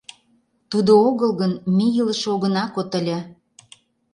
—Тудо 0.71 0.91
огыл 1.07 1.31
гын, 1.41 1.53
ме 1.75 1.85
илыше 1.99 2.27
огына 2.35 2.63
код 2.75 2.89
ыле. 2.99 3.17